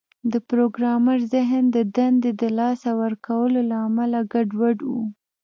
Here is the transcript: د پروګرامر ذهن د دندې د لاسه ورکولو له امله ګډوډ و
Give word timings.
د 0.31 0.33
پروګرامر 0.49 1.17
ذهن 1.33 1.63
د 1.75 1.77
دندې 1.95 2.31
د 2.41 2.43
لاسه 2.59 2.89
ورکولو 3.03 3.59
له 3.69 3.75
امله 3.87 4.19
ګډوډ 4.33 4.77
و 4.91 4.93